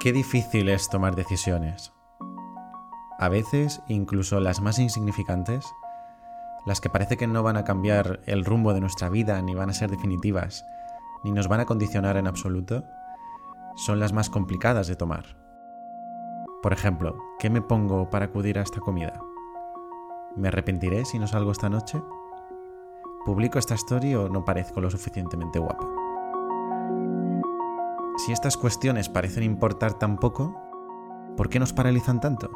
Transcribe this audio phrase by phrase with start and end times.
[0.00, 1.92] Qué difícil es tomar decisiones.
[3.18, 5.74] A veces, incluso las más insignificantes,
[6.66, 9.70] las que parece que no van a cambiar el rumbo de nuestra vida, ni van
[9.70, 10.64] a ser definitivas,
[11.24, 12.84] ni nos van a condicionar en absoluto,
[13.74, 15.36] son las más complicadas de tomar.
[16.62, 19.20] Por ejemplo, ¿qué me pongo para acudir a esta comida?
[20.36, 22.00] ¿Me arrepentiré si no salgo esta noche?
[23.24, 26.07] ¿Publico esta story o no parezco lo suficientemente guapa?
[28.28, 30.54] Si estas cuestiones parecen importar tan poco,
[31.34, 32.50] ¿por qué nos paralizan tanto?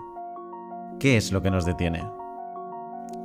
[1.00, 2.04] ¿Qué es lo que nos detiene?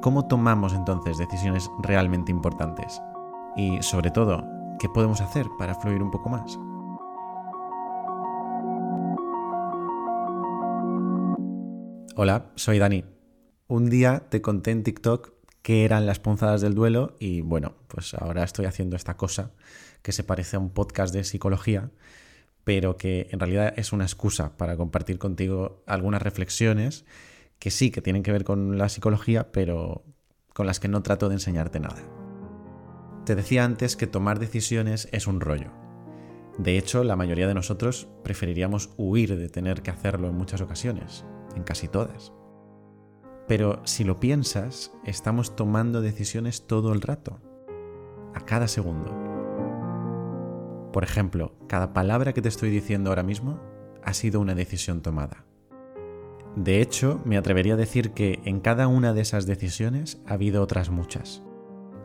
[0.01, 3.01] ¿Cómo tomamos entonces decisiones realmente importantes?
[3.57, 4.45] Y sobre todo,
[4.79, 6.57] ¿qué podemos hacer para fluir un poco más?
[12.15, 13.03] Hola, soy Dani.
[13.67, 18.13] Un día te conté en TikTok qué eran las punzadas del duelo y bueno, pues
[18.13, 19.51] ahora estoy haciendo esta cosa
[20.01, 21.91] que se parece a un podcast de psicología
[22.67, 27.05] pero que en realidad es una excusa para compartir contigo algunas reflexiones
[27.59, 30.03] que sí que tienen que ver con la psicología, pero
[30.53, 32.03] con las que no trato de enseñarte nada.
[33.25, 35.71] Te decía antes que tomar decisiones es un rollo.
[36.57, 41.23] De hecho, la mayoría de nosotros preferiríamos huir de tener que hacerlo en muchas ocasiones,
[41.55, 42.33] en casi todas.
[43.47, 47.39] Pero si lo piensas, estamos tomando decisiones todo el rato,
[48.35, 49.26] a cada segundo.
[50.97, 53.59] Por ejemplo, cada palabra que te estoy diciendo ahora mismo
[54.03, 55.45] ha sido una decisión tomada.
[56.55, 60.63] De hecho, me atrevería a decir que en cada una de esas decisiones ha habido
[60.63, 61.43] otras muchas,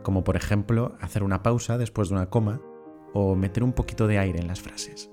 [0.03, 2.61] como por ejemplo hacer una pausa después de una coma
[3.15, 5.09] o meter un poquito de aire en las frases,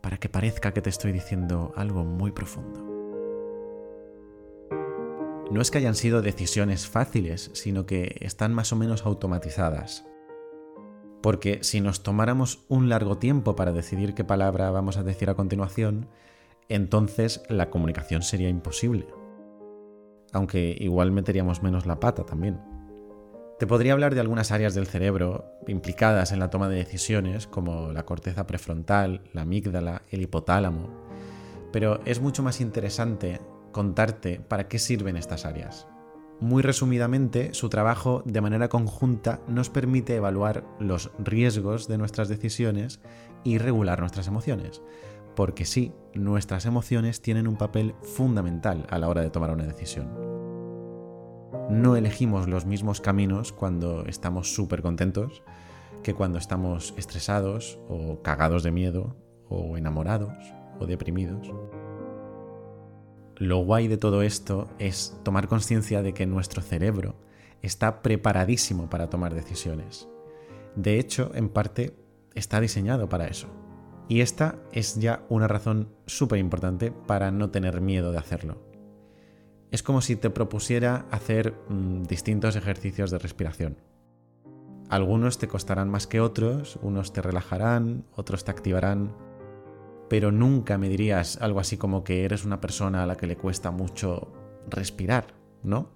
[0.00, 2.80] para que parezca que te estoy diciendo algo muy profundo.
[5.50, 10.06] No es que hayan sido decisiones fáciles, sino que están más o menos automatizadas,
[11.22, 15.34] porque si nos tomáramos un largo tiempo para decidir qué palabra vamos a decir a
[15.34, 16.08] continuación,
[16.68, 19.06] entonces la comunicación sería imposible.
[20.32, 22.60] Aunque igual meteríamos menos la pata también.
[23.58, 27.92] Te podría hablar de algunas áreas del cerebro implicadas en la toma de decisiones, como
[27.92, 30.88] la corteza prefrontal, la amígdala, el hipotálamo,
[31.70, 33.40] pero es mucho más interesante
[33.72, 35.86] contarte para qué sirven estas áreas.
[36.40, 43.00] Muy resumidamente, su trabajo de manera conjunta nos permite evaluar los riesgos de nuestras decisiones
[43.44, 44.82] y regular nuestras emociones.
[45.36, 50.08] Porque sí, nuestras emociones tienen un papel fundamental a la hora de tomar una decisión.
[51.68, 55.42] No elegimos los mismos caminos cuando estamos súper contentos
[56.02, 59.14] que cuando estamos estresados o cagados de miedo
[59.48, 60.32] o enamorados
[60.78, 61.52] o deprimidos.
[63.40, 67.14] Lo guay de todo esto es tomar conciencia de que nuestro cerebro
[67.62, 70.06] está preparadísimo para tomar decisiones.
[70.76, 71.96] De hecho, en parte,
[72.34, 73.48] está diseñado para eso.
[74.08, 78.58] Y esta es ya una razón súper importante para no tener miedo de hacerlo.
[79.70, 83.78] Es como si te propusiera hacer mm, distintos ejercicios de respiración.
[84.90, 89.16] Algunos te costarán más que otros, unos te relajarán, otros te activarán,
[90.10, 93.36] pero nunca me dirías algo así como que eres una persona a la que le
[93.36, 94.32] cuesta mucho
[94.68, 95.88] respirar, ¿no?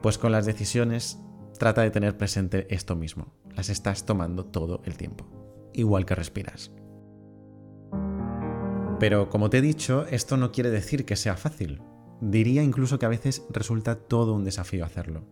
[0.00, 1.20] Pues con las decisiones
[1.58, 3.34] trata de tener presente esto mismo.
[3.54, 5.26] Las estás tomando todo el tiempo,
[5.74, 6.72] igual que respiras.
[8.98, 11.82] Pero como te he dicho, esto no quiere decir que sea fácil.
[12.22, 15.26] Diría incluso que a veces resulta todo un desafío hacerlo.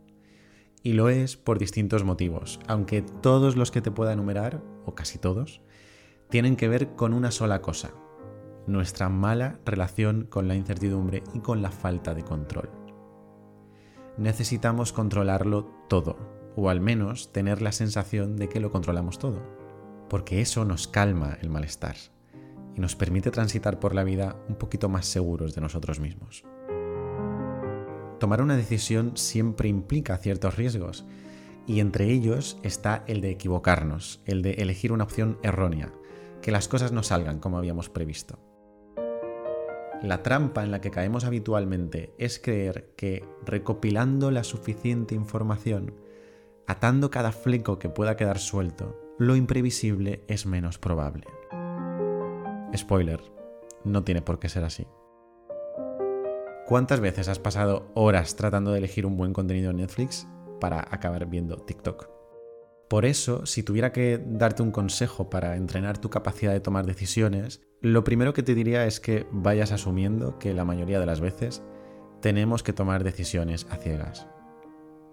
[0.82, 5.18] Y lo es por distintos motivos, aunque todos los que te pueda enumerar, o casi
[5.18, 5.62] todos,
[6.28, 7.90] tienen que ver con una sola cosa,
[8.66, 12.70] nuestra mala relación con la incertidumbre y con la falta de control.
[14.18, 16.16] Necesitamos controlarlo todo,
[16.56, 19.42] o al menos tener la sensación de que lo controlamos todo,
[20.08, 21.96] porque eso nos calma el malestar
[22.76, 26.44] y nos permite transitar por la vida un poquito más seguros de nosotros mismos.
[28.18, 31.04] Tomar una decisión siempre implica ciertos riesgos,
[31.66, 35.92] y entre ellos está el de equivocarnos, el de elegir una opción errónea,
[36.42, 38.38] que las cosas no salgan como habíamos previsto.
[40.02, 45.94] La trampa en la que caemos habitualmente es creer que recopilando la suficiente información,
[46.66, 51.24] atando cada fleco que pueda quedar suelto, lo imprevisible es menos probable.
[52.76, 53.20] Spoiler,
[53.84, 54.86] no tiene por qué ser así.
[56.66, 60.26] ¿Cuántas veces has pasado horas tratando de elegir un buen contenido en Netflix
[60.58, 62.11] para acabar viendo TikTok?
[62.92, 67.62] Por eso, si tuviera que darte un consejo para entrenar tu capacidad de tomar decisiones,
[67.80, 71.62] lo primero que te diría es que vayas asumiendo que la mayoría de las veces
[72.20, 74.28] tenemos que tomar decisiones a ciegas.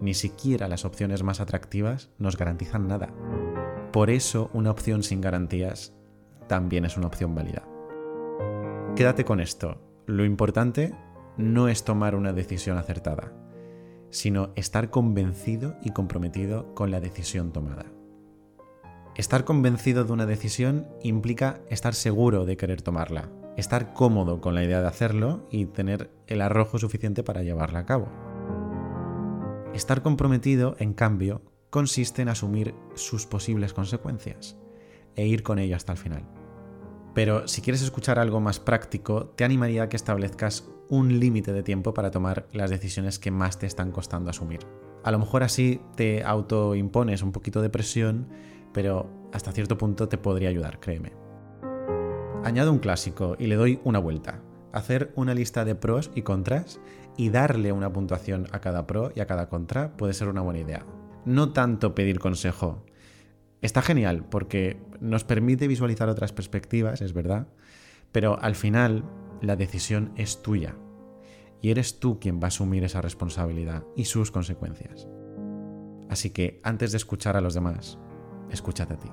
[0.01, 3.13] Ni siquiera las opciones más atractivas nos garantizan nada.
[3.93, 5.93] Por eso una opción sin garantías
[6.49, 7.63] también es una opción válida.
[8.97, 10.03] quédate con esto.
[10.05, 10.93] Lo importante
[11.37, 13.31] no es tomar una decisión acertada,
[14.09, 17.85] sino estar convencido y comprometido con la decisión tomada.
[19.15, 24.63] Estar convencido de una decisión implica estar seguro de querer tomarla, estar cómodo con la
[24.63, 28.07] idea de hacerlo y tener el arrojo suficiente para llevarla a cabo.
[29.73, 34.57] Estar comprometido, en cambio, consiste en asumir sus posibles consecuencias
[35.15, 36.38] e ir con ello hasta el final.
[37.13, 41.63] Pero si quieres escuchar algo más práctico, te animaría a que establezcas un límite de
[41.63, 44.59] tiempo para tomar las decisiones que más te están costando asumir.
[45.03, 48.27] A lo mejor así te autoimpones un poquito de presión,
[48.73, 51.13] pero hasta cierto punto te podría ayudar, créeme.
[52.44, 54.41] Añado un clásico y le doy una vuelta.
[54.71, 56.79] Hacer una lista de pros y contras
[57.17, 60.59] y darle una puntuación a cada pro y a cada contra puede ser una buena
[60.59, 60.85] idea.
[61.25, 62.83] No tanto pedir consejo.
[63.61, 67.47] Está genial porque nos permite visualizar otras perspectivas, es verdad,
[68.11, 69.03] pero al final
[69.41, 70.75] la decisión es tuya
[71.61, 75.07] y eres tú quien va a asumir esa responsabilidad y sus consecuencias.
[76.09, 78.00] Así que antes de escuchar a los demás,
[78.50, 79.09] escúchate a ti.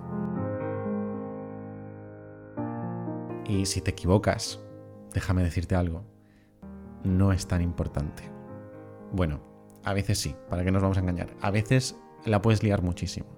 [3.49, 4.61] Y si te equivocas,
[5.13, 6.05] déjame decirte algo,
[7.05, 8.25] no es tan importante.
[9.13, 9.41] Bueno,
[9.85, 11.37] a veces sí, para que nos vamos a engañar.
[11.41, 13.36] A veces la puedes liar muchísimo.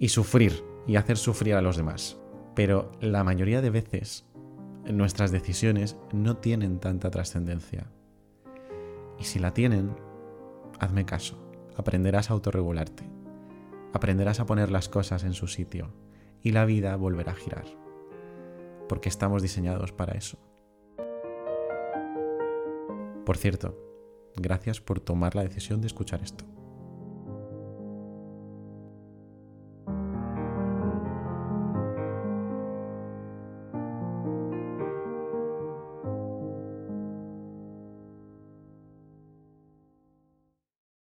[0.00, 2.18] Y sufrir, y hacer sufrir a los demás.
[2.56, 4.26] Pero la mayoría de veces
[4.84, 7.86] nuestras decisiones no tienen tanta trascendencia.
[9.18, 9.94] Y si la tienen,
[10.78, 11.38] hazme caso,
[11.76, 13.04] aprenderás a autorregularte,
[13.92, 15.92] aprenderás a poner las cosas en su sitio
[16.42, 17.66] y la vida volverá a girar,
[18.88, 20.38] porque estamos diseñados para eso.
[23.26, 23.78] Por cierto,
[24.34, 26.44] gracias por tomar la decisión de escuchar esto.